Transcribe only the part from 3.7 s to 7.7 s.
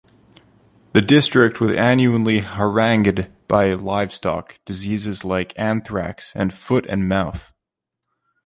livestock diseases like anthrax and foot and mouth.